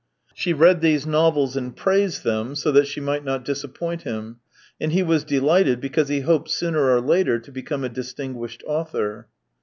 She 0.33 0.51
read 0.51 0.81
these 0.81 1.05
novels 1.05 1.55
and 1.55 1.75
praised 1.75 2.23
them, 2.23 2.55
so 2.55 2.71
that 2.71 2.87
she 2.87 2.99
might 2.99 3.23
not 3.23 3.45
disappoint 3.45 4.01
him, 4.01 4.37
and 4.79 4.91
he 4.93 5.03
was 5.03 5.23
delighted 5.23 5.79
because 5.79 6.07
he 6.07 6.21
hoped 6.21 6.49
sooner 6.49 6.89
or 6.89 6.99
later 7.01 7.37
to 7.37 7.51
become 7.51 7.83
a 7.83 7.87
distinguished 7.89 8.63
author. 8.65 9.27